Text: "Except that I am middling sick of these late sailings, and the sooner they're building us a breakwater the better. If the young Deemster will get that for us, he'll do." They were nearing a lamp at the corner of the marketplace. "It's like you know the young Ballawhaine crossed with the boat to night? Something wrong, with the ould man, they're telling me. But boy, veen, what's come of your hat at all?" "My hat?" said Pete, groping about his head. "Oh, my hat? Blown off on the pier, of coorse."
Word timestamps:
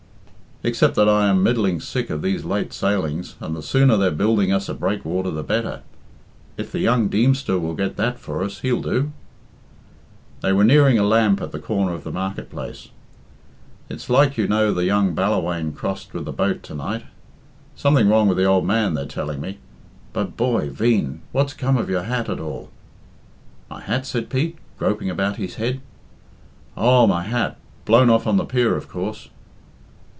"Except 0.63 0.93
that 0.93 1.09
I 1.09 1.27
am 1.27 1.41
middling 1.41 1.79
sick 1.79 2.11
of 2.11 2.21
these 2.21 2.45
late 2.45 2.71
sailings, 2.71 3.33
and 3.39 3.55
the 3.55 3.63
sooner 3.63 3.97
they're 3.97 4.11
building 4.11 4.53
us 4.53 4.69
a 4.69 4.75
breakwater 4.75 5.31
the 5.31 5.41
better. 5.41 5.81
If 6.55 6.71
the 6.71 6.77
young 6.77 7.07
Deemster 7.09 7.57
will 7.59 7.73
get 7.73 7.95
that 7.97 8.19
for 8.19 8.43
us, 8.43 8.59
he'll 8.59 8.83
do." 8.83 9.11
They 10.41 10.53
were 10.53 10.63
nearing 10.63 10.99
a 10.99 11.03
lamp 11.03 11.41
at 11.41 11.51
the 11.51 11.57
corner 11.57 11.93
of 11.95 12.03
the 12.03 12.11
marketplace. 12.11 12.89
"It's 13.89 14.07
like 14.07 14.37
you 14.37 14.47
know 14.47 14.71
the 14.71 14.83
young 14.85 15.15
Ballawhaine 15.15 15.73
crossed 15.73 16.13
with 16.13 16.25
the 16.25 16.31
boat 16.31 16.61
to 16.61 16.75
night? 16.75 17.05
Something 17.75 18.07
wrong, 18.07 18.27
with 18.27 18.37
the 18.37 18.47
ould 18.47 18.63
man, 18.63 18.93
they're 18.93 19.07
telling 19.07 19.41
me. 19.41 19.57
But 20.13 20.37
boy, 20.37 20.69
veen, 20.69 21.23
what's 21.31 21.55
come 21.55 21.75
of 21.75 21.89
your 21.89 22.03
hat 22.03 22.29
at 22.29 22.39
all?" 22.39 22.69
"My 23.67 23.81
hat?" 23.81 24.05
said 24.05 24.29
Pete, 24.29 24.59
groping 24.77 25.09
about 25.09 25.37
his 25.37 25.55
head. 25.55 25.81
"Oh, 26.77 27.07
my 27.07 27.23
hat? 27.23 27.57
Blown 27.83 28.11
off 28.11 28.27
on 28.27 28.37
the 28.37 28.45
pier, 28.45 28.75
of 28.75 28.87
coorse." 28.87 29.29